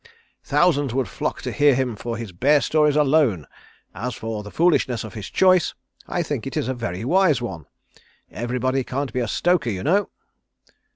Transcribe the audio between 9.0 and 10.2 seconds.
be a stoker, you know."